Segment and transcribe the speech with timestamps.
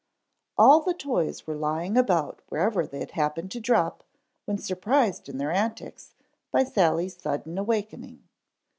[0.57, 4.03] All the toys were lying about wherever they had happened to drop
[4.45, 6.15] when surprised in their antics
[6.49, 8.23] by Sally's sudden awakening.